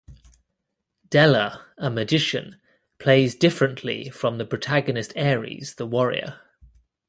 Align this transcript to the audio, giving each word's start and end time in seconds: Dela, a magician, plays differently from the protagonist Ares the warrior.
Dela, 1.11 1.63
a 1.77 1.91
magician, 1.91 2.59
plays 2.97 3.35
differently 3.35 4.09
from 4.09 4.39
the 4.39 4.45
protagonist 4.47 5.13
Ares 5.15 5.75
the 5.75 5.85
warrior. 5.85 6.39